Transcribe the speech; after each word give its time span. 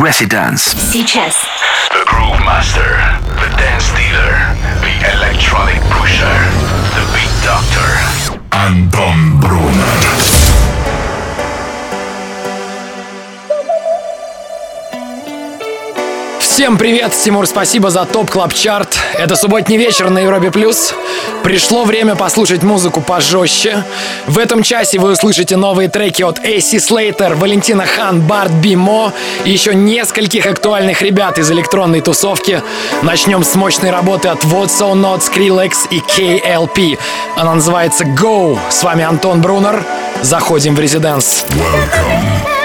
Residence. 0.00 0.62
Сейчас. 0.92 1.34
The 1.90 2.04
Groove 2.06 2.40
Master, 2.44 3.00
the 3.40 3.48
Dance 3.56 3.88
Dealer, 3.96 4.54
the 4.80 4.94
Electronic 5.16 5.80
Pusher, 5.90 6.38
the 6.94 7.04
Beat 7.14 7.32
Doctor. 7.44 8.40
Anton 8.52 9.40
Brunner. 9.40 10.39
Всем 16.53 16.77
привет, 16.77 17.13
Тимур, 17.13 17.47
спасибо 17.47 17.89
за 17.89 18.03
топ 18.03 18.29
клаб 18.29 18.53
чарт 18.53 18.99
Это 19.13 19.37
субботний 19.37 19.77
вечер 19.77 20.09
на 20.09 20.19
Европе 20.19 20.51
Плюс. 20.51 20.93
Пришло 21.43 21.85
время 21.85 22.17
послушать 22.17 22.61
музыку 22.61 22.99
пожестче. 22.99 23.85
В 24.27 24.37
этом 24.37 24.61
часе 24.61 24.99
вы 24.99 25.11
услышите 25.13 25.55
новые 25.55 25.87
треки 25.87 26.23
от 26.23 26.39
AC 26.39 26.75
Slater, 26.75 27.35
Валентина 27.35 27.85
Хан, 27.85 28.19
Барт 28.19 28.51
Бимо 28.51 29.13
и 29.45 29.51
еще 29.51 29.73
нескольких 29.73 30.45
актуальных 30.45 31.01
ребят 31.01 31.39
из 31.39 31.49
электронной 31.49 32.01
тусовки. 32.01 32.61
Начнем 33.01 33.45
с 33.45 33.55
мощной 33.55 33.91
работы 33.91 34.27
от 34.27 34.43
What's 34.43 34.77
So 34.77 34.91
Not, 34.91 35.21
Skrillex 35.21 35.87
и 35.89 35.99
KLP. 35.99 36.99
Она 37.37 37.55
называется 37.55 38.03
Go. 38.03 38.59
С 38.69 38.83
вами 38.83 39.05
Антон 39.05 39.39
Брунер. 39.39 39.85
Заходим 40.21 40.75
в 40.75 40.81
резиденс. 40.81 41.45
Welcome 41.51 42.60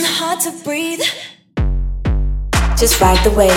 getting 0.00 0.16
hard 0.16 0.40
to 0.40 0.50
breathe. 0.64 1.00
Just 2.78 3.00
ride 3.00 3.22
the 3.24 3.30
wave. 3.30 3.50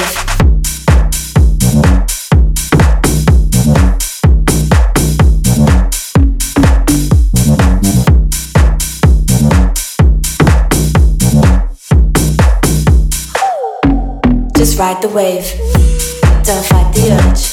Just 14.55 14.77
ride 14.79 15.01
the 15.01 15.09
wave. 15.09 15.45
Don't 16.43 16.65
fight 16.65 16.93
the 16.93 17.19
urge. 17.21 17.52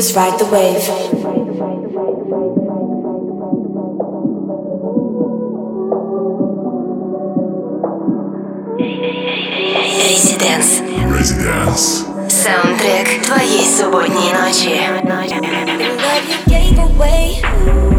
Just 0.00 0.16
ride 0.16 0.38
the 0.38 0.46
wave. 0.46 0.80
Residence. 10.08 10.80
Residence. 11.04 12.04
Soundtrack 12.32 13.24
твоей 13.24 13.66
субботней 13.66 14.32
ночи. 14.32 14.80
Love 16.00 16.28
you 16.30 16.38
gave 16.48 16.78
away. 16.78 17.89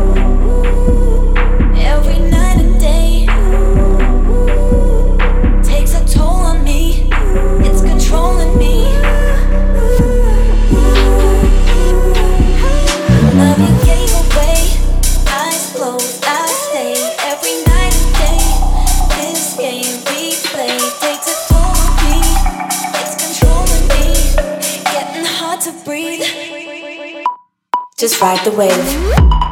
to 25.72 25.86
breathe. 25.86 26.22
Just 27.98 28.20
ride 28.22 28.44
the 28.46 28.52
wave. 28.52 29.51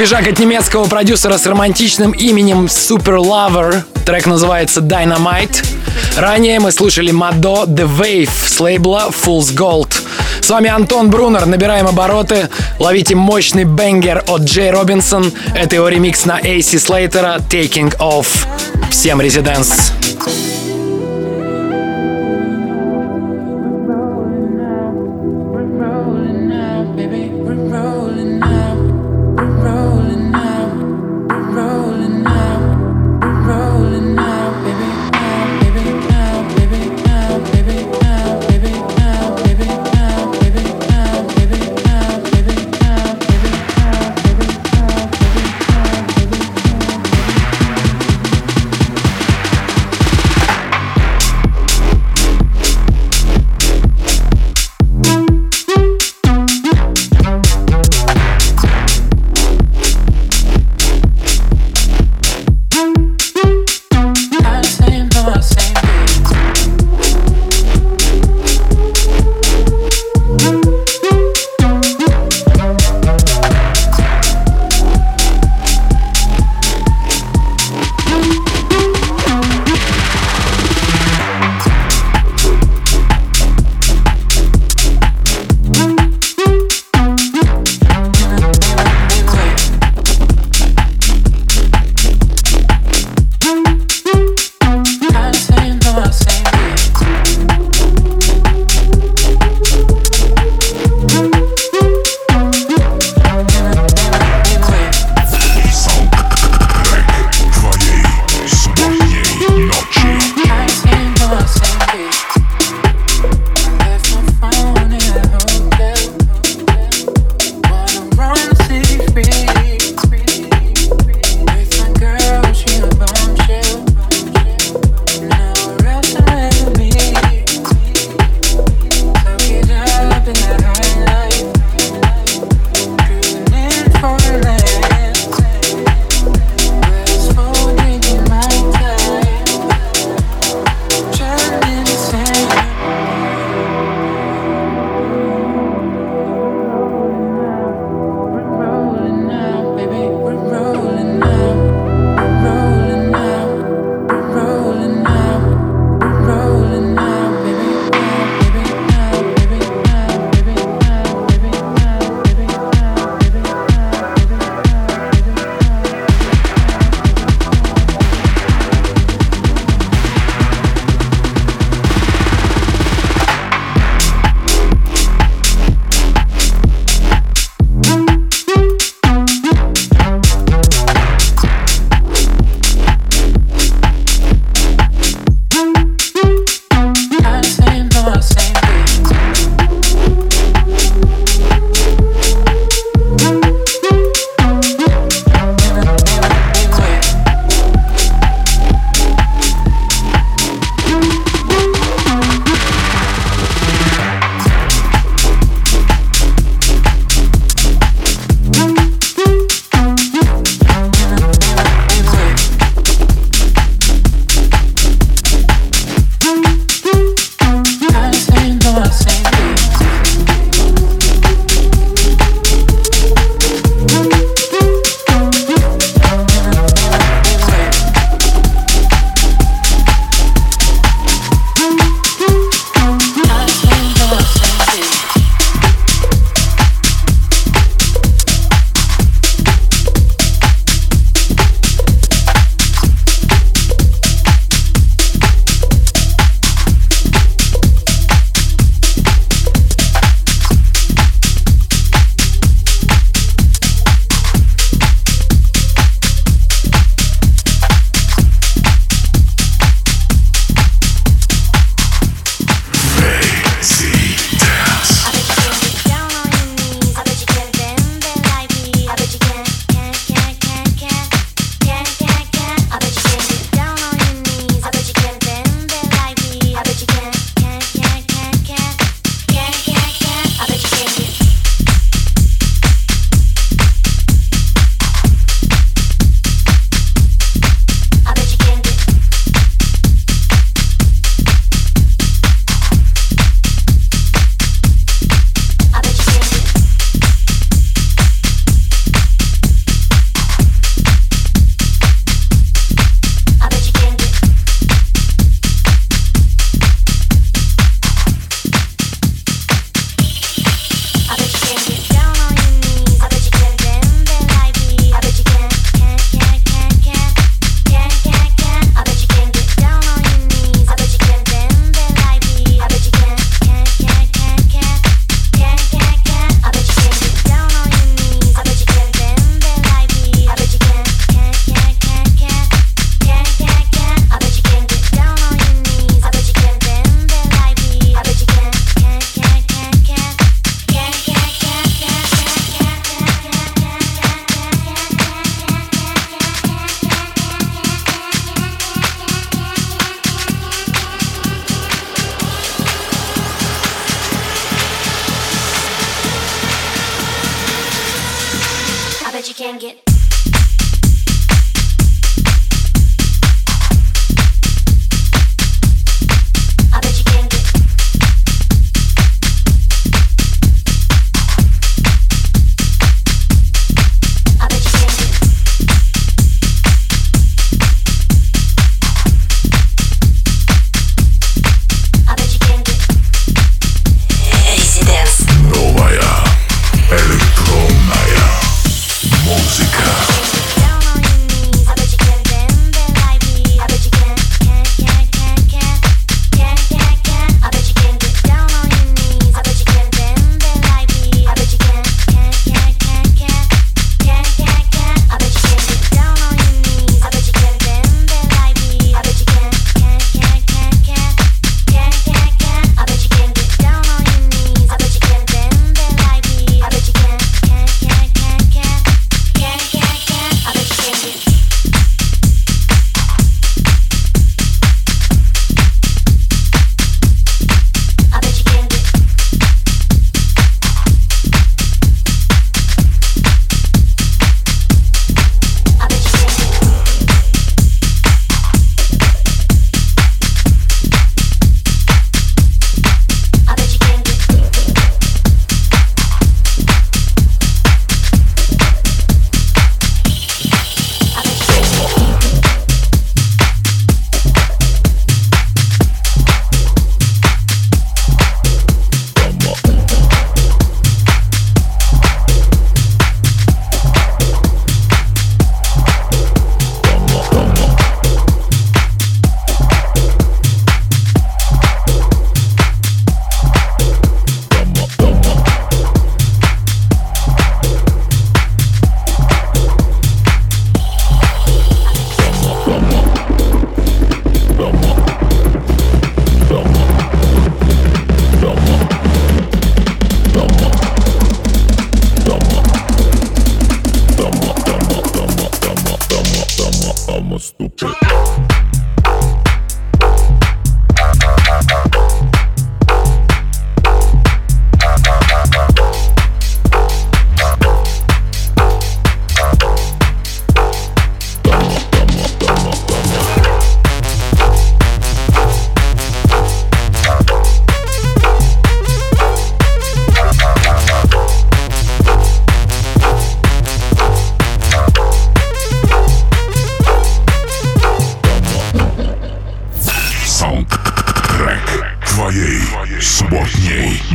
свежак 0.00 0.28
от 0.28 0.38
немецкого 0.38 0.86
продюсера 0.86 1.36
с 1.36 1.44
романтичным 1.44 2.12
именем 2.12 2.64
Super 2.64 3.18
Lover. 3.18 3.82
Трек 4.06 4.24
называется 4.24 4.80
Dynamite. 4.80 5.62
Ранее 6.16 6.58
мы 6.58 6.72
слушали 6.72 7.10
Мадо 7.10 7.64
The 7.66 7.86
Wave 7.86 8.30
с 8.46 8.58
лейбла 8.60 9.10
Fool's 9.10 9.54
Gold. 9.54 9.92
С 10.40 10.48
вами 10.48 10.70
Антон 10.70 11.10
Брунер. 11.10 11.44
Набираем 11.44 11.86
обороты. 11.86 12.48
Ловите 12.78 13.14
мощный 13.14 13.64
бенгер 13.64 14.24
от 14.26 14.40
Джей 14.40 14.70
Робинсон. 14.70 15.34
Это 15.54 15.76
его 15.76 15.90
ремикс 15.90 16.24
на 16.24 16.40
AC 16.40 16.78
Слейтера 16.78 17.36
Taking 17.50 17.94
Off. 17.98 18.46
Всем 18.90 19.20
резиденс. 19.20 19.92
Резиденс. 20.00 20.49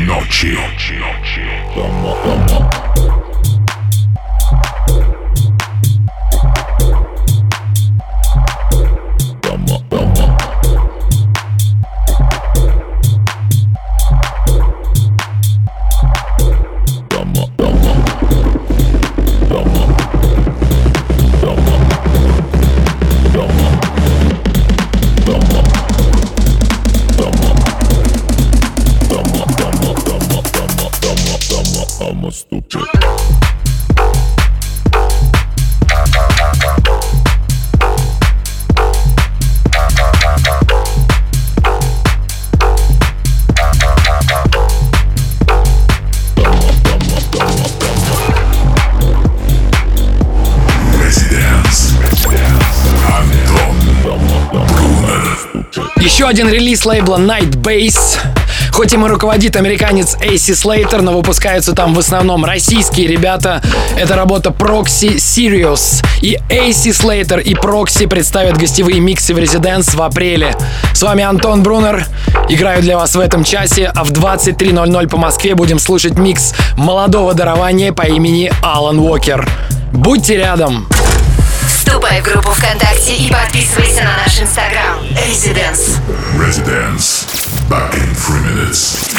noche. 0.03 1.34
Один 56.35 56.49
релиз 56.49 56.85
лейбла 56.85 57.15
Night 57.15 57.51
Base. 57.61 58.17
Хоть 58.73 58.91
им 58.91 59.05
и 59.05 59.07
руководит 59.07 59.55
американец 59.55 60.17
AC 60.17 60.51
Slater, 60.51 61.01
но 61.01 61.13
выпускаются 61.13 61.71
там 61.71 61.93
в 61.93 61.99
основном 61.99 62.43
российские 62.43 63.07
ребята. 63.07 63.61
Это 63.95 64.17
работа 64.17 64.49
Proxy 64.49 65.15
Sirius. 65.15 66.05
И 66.19 66.37
AC 66.49 66.91
Slater 66.91 67.41
и 67.41 67.53
Proxy 67.53 68.09
представят 68.09 68.57
гостевые 68.57 68.99
миксы 68.99 69.33
в 69.33 69.37
Residence 69.37 69.95
в 69.95 70.01
апреле. 70.01 70.57
С 70.93 71.03
вами 71.03 71.23
Антон 71.23 71.63
Брунер. 71.63 72.05
Играю 72.49 72.81
для 72.81 72.97
вас 72.97 73.15
в 73.15 73.19
этом 73.21 73.45
часе, 73.45 73.89
а 73.95 74.03
в 74.03 74.11
23.00 74.11 75.07
по 75.07 75.15
Москве 75.15 75.55
будем 75.55 75.79
слушать 75.79 76.17
микс 76.17 76.53
молодого 76.75 77.33
дарования 77.33 77.93
по 77.93 78.01
имени 78.01 78.51
Алан 78.61 78.99
Уокер. 78.99 79.47
Будьте 79.93 80.35
рядом! 80.35 80.85
Вступай 82.15 82.21
в 82.21 82.23
группу 82.23 82.51
ВКонтакте 82.51 83.15
и 83.15 83.29
подписывайся 83.29 84.03
на 84.03 84.17
наш 84.17 84.39
инстаграм. 84.39 84.99
Residence. 85.27 85.99
Residence. 86.37 87.25
Back 87.69 87.93
in 87.95 88.13
three 88.15 88.41
minutes. 88.41 89.13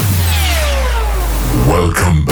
Welcome 1.67 2.26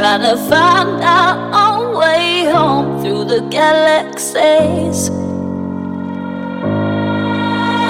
trying 0.00 0.22
to 0.22 0.34
find 0.48 1.02
our 1.02 1.36
own 1.52 1.94
way 1.94 2.44
home 2.50 3.02
through 3.02 3.22
the 3.22 3.42
galaxies. 3.50 5.10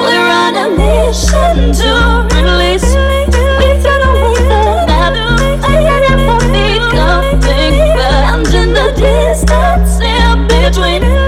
We're 0.01 0.31
on 0.43 0.57
a 0.57 0.69
mission 0.77 1.73
to 1.73 2.27
release. 2.35 2.83
We 2.83 3.69
away 4.09 4.35
the 4.51 4.63
map. 4.89 5.15
I 5.63 5.75
never 5.87 6.39
becoming 6.51 7.79
bound 7.97 8.55
in 8.55 8.71
the 8.75 8.89
distance 8.97 10.01
in 10.01 10.49
between. 10.49 11.20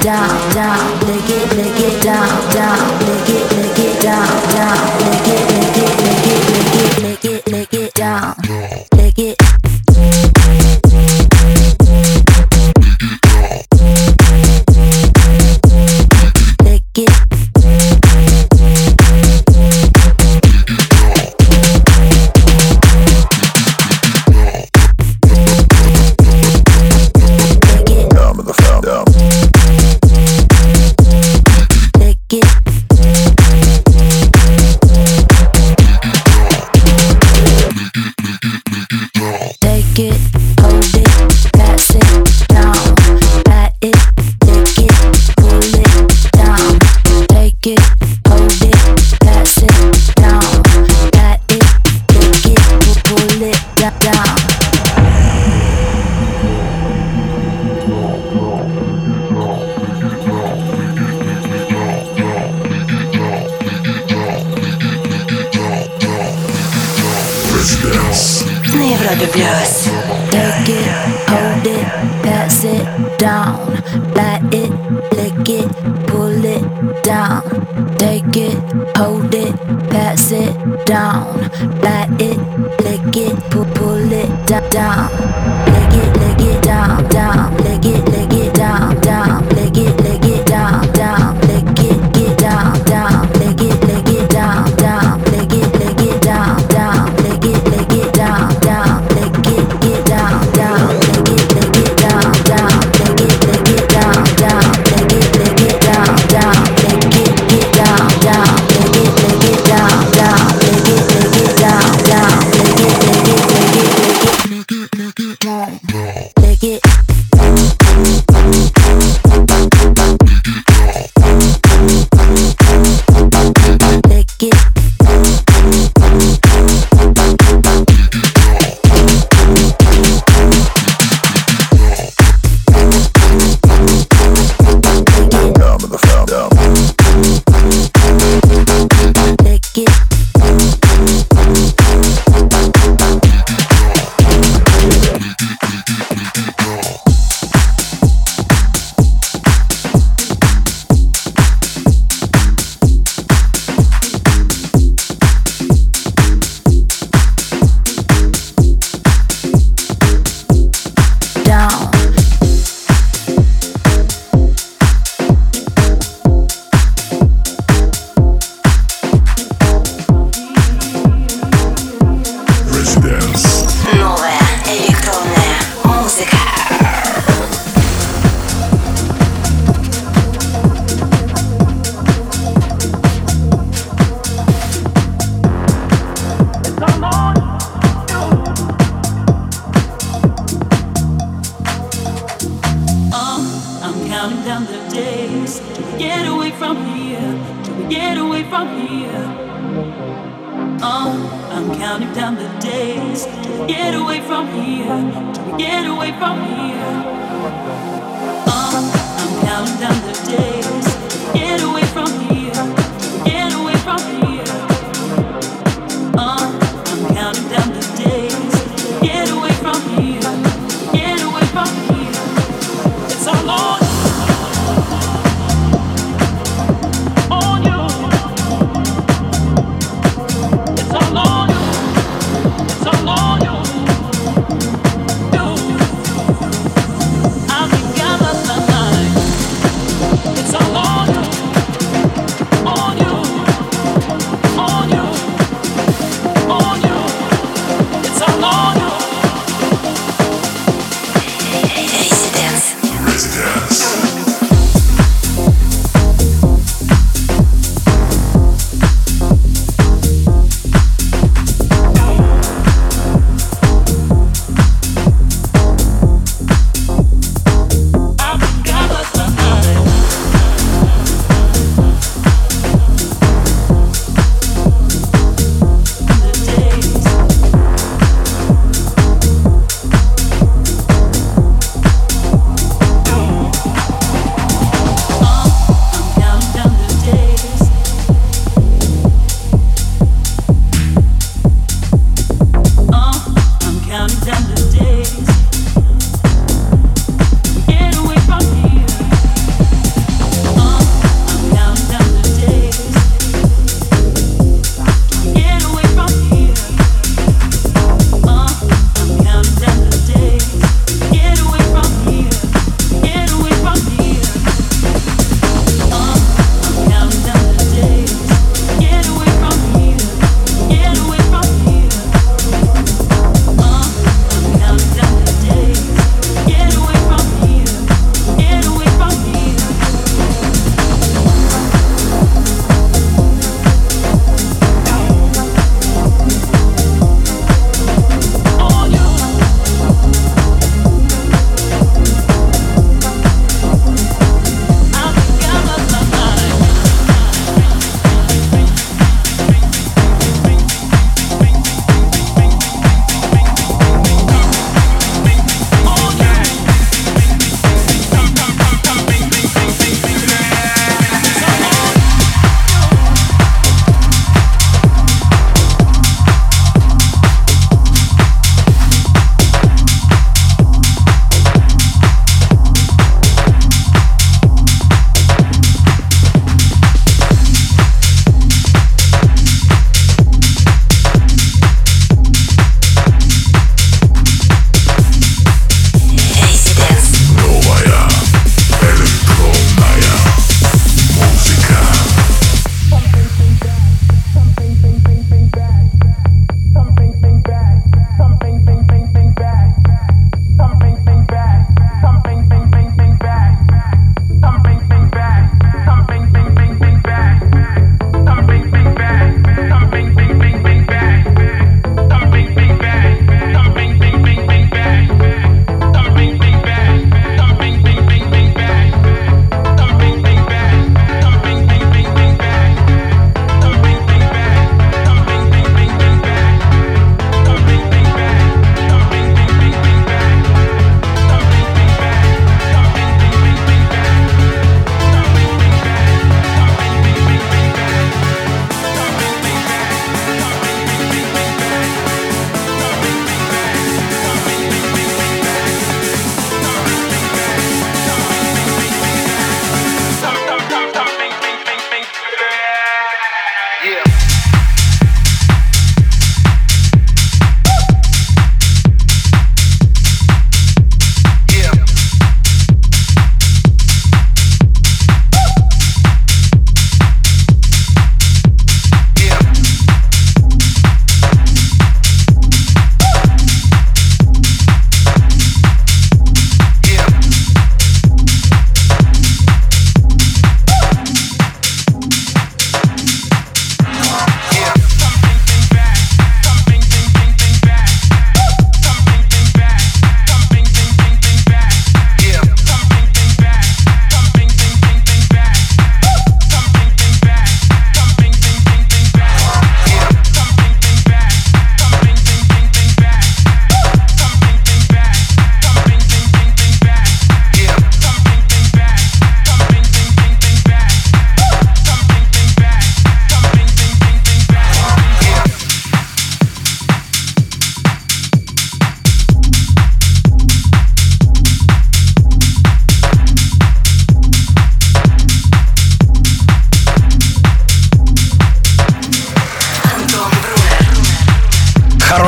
Down, 0.00 0.54
down. 0.54 1.00
Lick 1.06 1.28
it, 1.28 1.56
lick 1.56 1.80
it 1.80 2.02
down, 2.02 2.28
down. 2.52 2.98
Lick 3.06 3.28
it, 3.28 3.56
lick 3.56 3.78
it 3.78 4.02
down, 4.02 4.26
down. 4.54 4.98
Lick 4.98 5.28
it, 5.28 5.48
lick 5.48 5.56
it, 5.56 5.59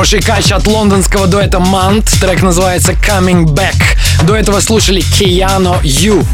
Хороший 0.03 0.19
кач 0.19 0.51
от 0.51 0.67
лондонского 0.67 1.27
дуэта 1.27 1.59
Мант. 1.59 2.03
Трек 2.19 2.41
называется 2.41 2.91
Coming 2.91 3.45
Back. 3.45 3.81
До 4.23 4.35
этого 4.35 4.59
слушали 4.59 4.99
Кияно 4.99 5.79
Ю. 5.81 6.25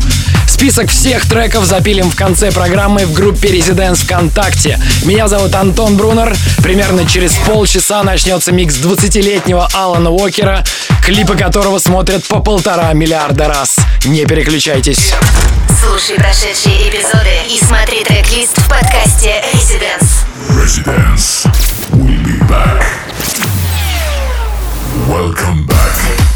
Список 0.47 0.89
всех 0.89 1.29
треков 1.29 1.65
запилим 1.65 2.09
в 2.09 2.15
конце 2.15 2.51
программы 2.51 3.05
в 3.05 3.13
группе 3.13 3.49
Residents 3.49 4.03
ВКонтакте. 4.05 4.79
Меня 5.03 5.27
зовут 5.27 5.53
Антон 5.53 5.97
Брунер. 5.97 6.35
Примерно 6.63 7.05
через 7.05 7.33
полчаса 7.45 8.01
начнется 8.01 8.51
микс 8.51 8.73
20-летнего 8.77 9.69
Алана 9.71 10.09
Уокера, 10.09 10.63
клипы 11.05 11.37
которого 11.37 11.77
смотрят 11.77 12.27
по 12.27 12.39
полтора 12.39 12.91
миллиарда 12.93 13.49
раз. 13.49 13.75
Не 14.03 14.25
переключайтесь. 14.25 15.13
Слушай 15.79 16.15
прошедшие 16.15 16.89
эпизоды 16.89 17.29
и 17.47 17.63
смотри 17.63 18.03
трек-лист 18.03 18.57
в 18.57 18.67
подкасте 18.67 19.43
Residence. 19.53 20.25
Residence. 20.57 21.45
We'll 21.91 22.17
be 22.23 22.39
back. 22.49 23.08
Welcome 25.09 25.65
back. 25.65 26.28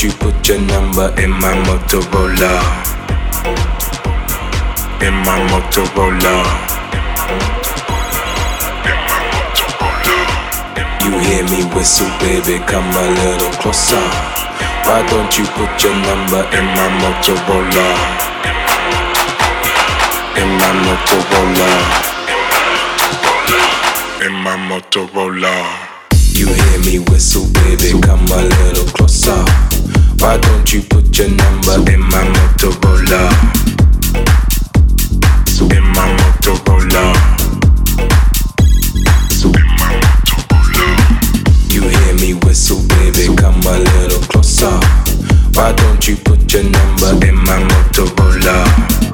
You 0.00 0.10
put 0.12 0.48
your 0.48 0.58
number 0.58 1.12
in 1.20 1.28
my 1.28 1.52
Motorola? 1.68 2.52
In 5.02 5.12
my 5.28 5.36
Motorola. 5.50 6.36
You 11.04 11.18
hear 11.18 11.44
me 11.52 11.64
whistle, 11.74 12.08
baby, 12.18 12.64
come 12.64 12.88
a 12.96 13.10
little 13.20 13.52
closer. 13.60 14.00
Why 14.88 15.04
don't 15.10 15.36
you 15.36 15.44
put 15.44 15.82
your 15.84 15.94
number 15.94 16.48
in 16.56 16.64
my 16.64 16.88
Motorola? 17.02 17.88
In 20.40 20.48
my 20.60 20.72
Motorola 20.80 21.70
In 24.24 24.32
my 24.32 24.56
Motorola. 24.56 25.90
You 26.32 26.46
hear 26.46 26.78
me 26.86 26.98
whistle, 27.10 27.46
baby, 27.52 28.00
come 28.00 28.24
a 28.28 28.44
little 28.44 28.86
closer. 28.94 29.69
Why 30.20 30.36
don't 30.36 30.70
you 30.70 30.82
put 30.82 31.16
your 31.16 31.28
number 31.28 31.90
in 31.90 32.00
my 32.00 32.22
Motorola? 32.34 33.30
In 35.74 35.84
my 35.96 36.06
Motorola. 36.18 37.04
You 41.72 41.88
hear 41.88 42.14
me 42.16 42.34
whistle, 42.44 42.86
baby, 42.88 43.34
come 43.34 43.62
a 43.62 43.78
little 43.78 44.20
closer. 44.28 44.78
Why 45.54 45.72
don't 45.72 46.06
you 46.06 46.16
put 46.16 46.52
your 46.52 46.64
number 46.64 47.26
in 47.26 47.36
my 47.36 47.58
Motorola? 47.70 49.09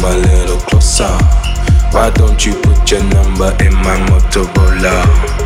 Come 0.00 0.12
a 0.12 0.16
little 0.18 0.58
closer. 0.58 1.04
Why 1.92 2.10
don't 2.10 2.44
you 2.44 2.54
put 2.54 2.90
your 2.90 3.02
number 3.04 3.56
in 3.64 3.74
my 3.74 3.96
Motorola? 4.08 5.37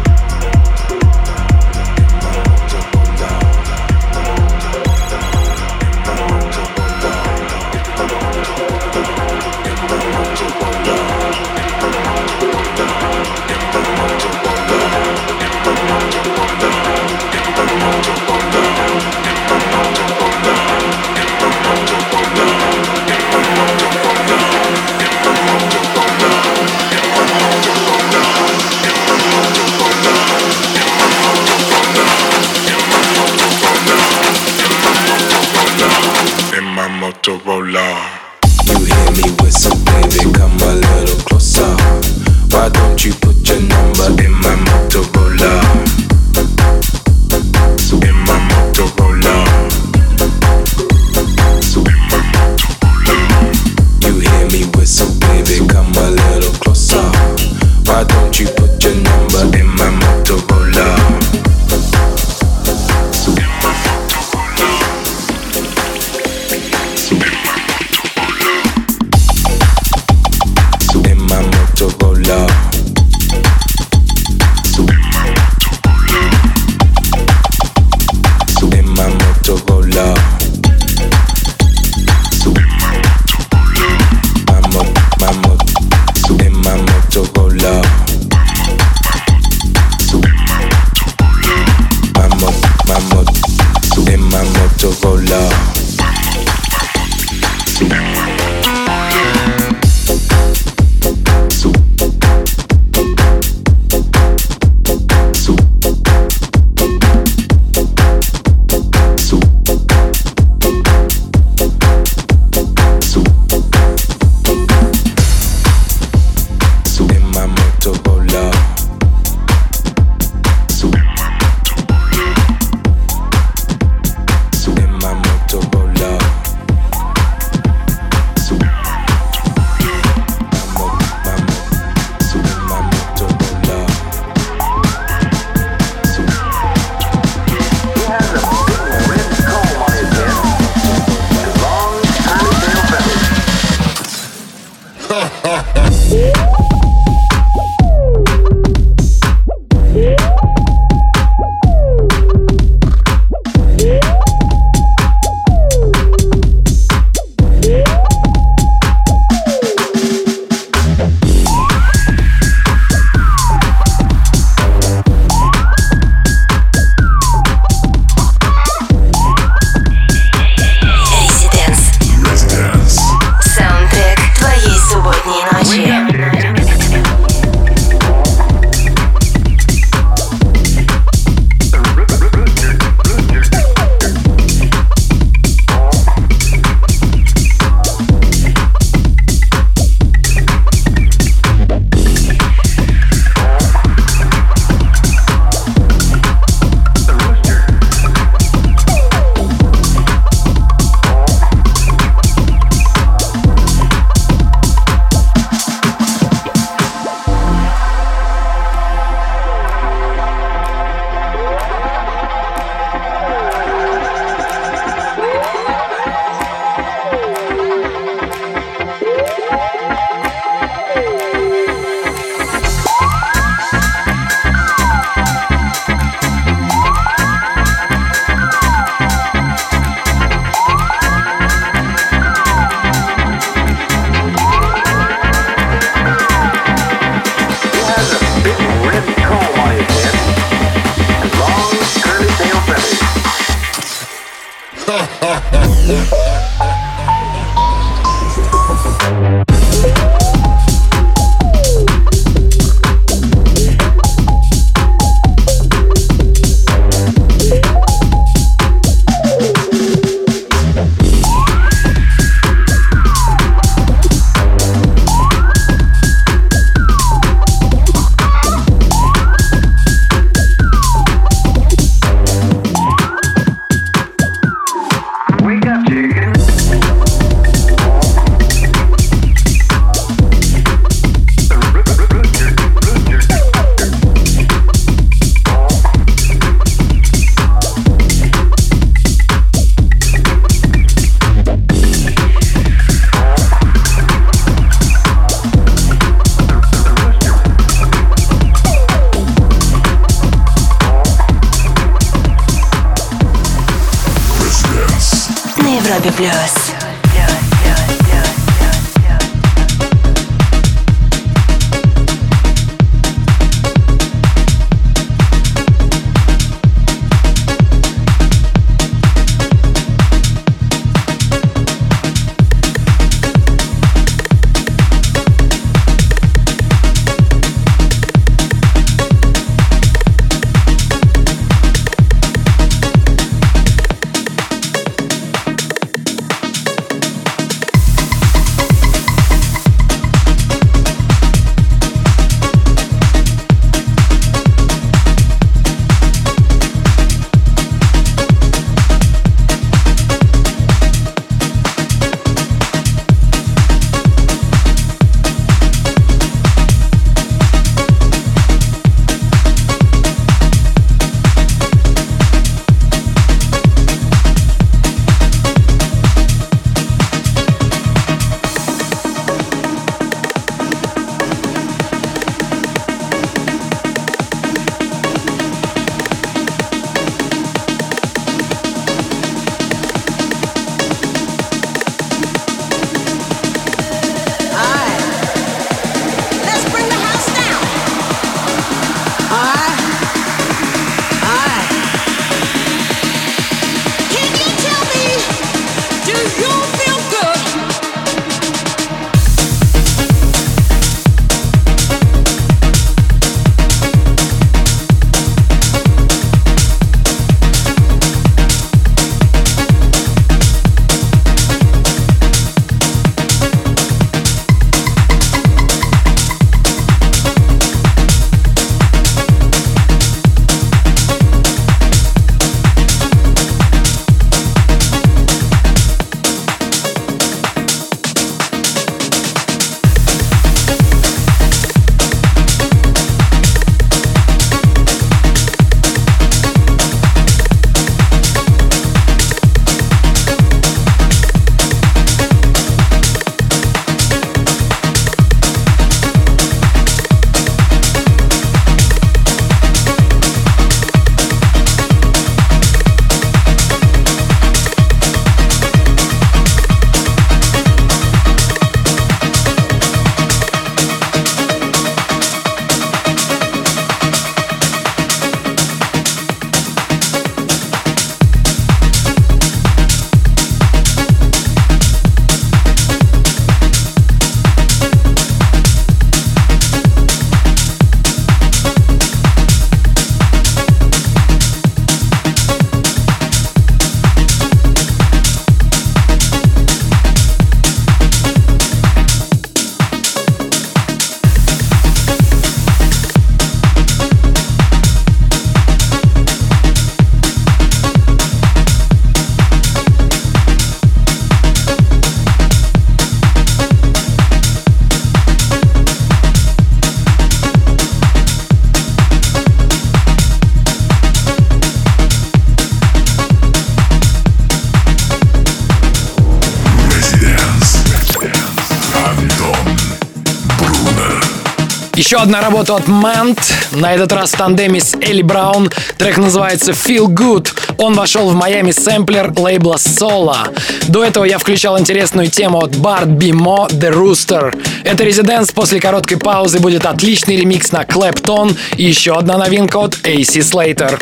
Еще 522.13 522.21
одна 522.21 522.43
работа 522.43 522.77
от 522.77 522.89
Mant. 522.89 523.41
На 523.71 523.95
этот 523.95 524.13
раз 524.13 524.33
в 524.33 524.37
тандеме 524.37 524.81
с 524.81 524.93
Элли 525.01 525.23
Браун. 525.23 525.71
Трек 525.97 526.19
называется 526.19 526.73
Feel 526.73 527.07
Good. 527.07 527.49
Он 527.79 527.95
вошел 527.95 528.29
в 528.29 528.35
Майами 528.35 528.71
сэмплер 528.71 529.33
лейбла 529.35 529.77
Sola. 529.77 530.55
До 530.89 531.03
этого 531.03 531.25
я 531.25 531.39
включал 531.39 531.79
интересную 531.79 532.29
тему 532.29 532.59
от 532.59 532.73
Bart 532.73 533.07
Bimo 533.07 533.67
The 533.71 533.95
Rooster. 533.95 534.55
Это 534.85 535.05
резиденс. 535.05 535.53
После 535.53 535.81
короткой 535.81 536.19
паузы 536.19 536.59
будет 536.59 536.85
отличный 536.85 537.37
ремикс 537.37 537.73
на 537.73 537.85
Clapton 537.85 538.59
и 538.77 538.85
еще 538.85 539.17
одна 539.17 539.39
новинка 539.39 539.79
от 539.79 539.95
AC 540.01 540.41
Slater. 540.41 541.01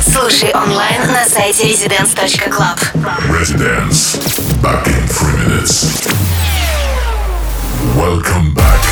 Слушай 0.00 0.52
онлайн 0.54 1.00
на 1.08 1.28
сайте 1.28 1.64
residence.club. 1.64 2.78
Residence. 3.32 4.16
Back 4.62 4.86
in 4.86 5.08
three 5.08 5.36
minutes. 5.44 6.06
Welcome 7.96 8.54
back. 8.54 8.85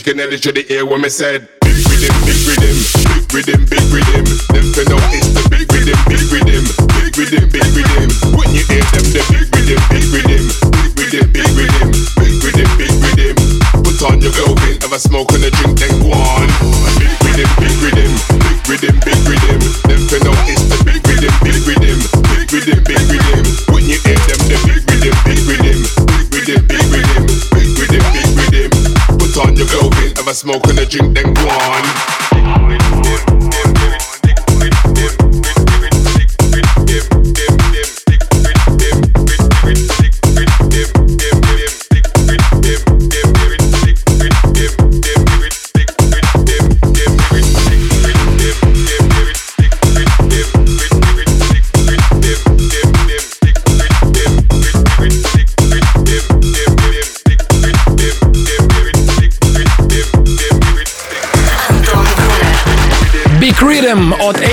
chicken 0.00 0.20
and 0.20 0.32
the 0.32 0.38
to 0.38 0.52
the 0.52 0.64
air 0.70 0.86
when 0.86 1.00
me 1.00 1.08
said 1.08 1.46
Big 1.60 1.76
rhythm, 1.86 2.14
big 2.24 2.40
rhythm, 2.48 2.76
big 3.04 3.34
rhythm, 3.34 3.60
big 3.68 3.84
rhythm. 3.92 4.24
Them 4.48 4.66
for 4.72 4.84
now 4.88 4.96
it's 5.12 5.28
the 5.36 5.44
big 5.52 5.68
rhythm, 5.72 5.98
big 6.08 6.24
rhythm, 6.32 6.64
big 6.96 7.12
rhythm, 7.16 7.48
big 7.48 7.52
rhythm 7.52 7.59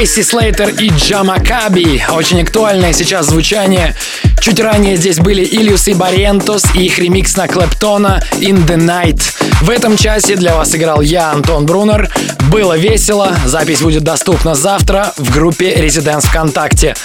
AC 0.07 0.21
Slater 0.21 0.73
и 0.81 0.89
Джамакаби. 0.89 2.01
Очень 2.13 2.41
актуальное 2.41 2.93
сейчас 2.93 3.25
звучание. 3.25 3.93
Чуть 4.39 4.57
ранее 4.61 4.95
здесь 4.95 5.17
были 5.17 5.43
Ильюс 5.43 5.89
и 5.89 5.93
Барентос 5.93 6.63
и 6.75 6.85
их 6.85 6.97
ремикс 6.97 7.35
на 7.35 7.49
Клэптона 7.49 8.23
In 8.35 8.65
The 8.65 8.77
Night. 8.77 9.21
В 9.61 9.69
этом 9.69 9.97
часе 9.97 10.37
для 10.37 10.55
вас 10.55 10.73
играл 10.73 11.01
я, 11.01 11.31
Антон 11.31 11.65
Брунер. 11.65 12.09
Было 12.49 12.77
весело. 12.77 13.35
Запись 13.45 13.81
будет 13.81 14.03
доступна 14.03 14.55
завтра 14.55 15.13
в 15.17 15.29
группе 15.29 15.75
Residents 15.75 16.27
ВКонтакте. 16.27 16.95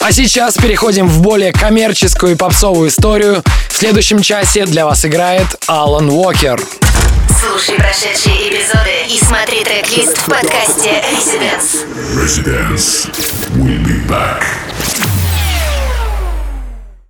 А 0.00 0.10
сейчас 0.10 0.56
переходим 0.56 1.06
в 1.06 1.22
более 1.22 1.52
коммерческую 1.52 2.32
и 2.32 2.36
попсовую 2.36 2.88
историю. 2.88 3.44
В 3.68 3.76
следующем 3.76 4.22
часе 4.22 4.66
для 4.66 4.86
вас 4.86 5.04
играет 5.04 5.46
Алан 5.68 6.10
Уокер. 6.10 6.60
Слушай 7.40 7.76
прошедшие 7.76 8.50
эпизоды 8.50 9.06
и 9.08 9.18
смотри 9.18 9.64
трек-лист 9.64 10.18
в 10.18 10.26
подкасте 10.26 11.02
Residence. 11.10 11.86
Residence. 12.14 13.08
We'll 13.56 13.82
be 13.82 14.06
back. 14.06 14.44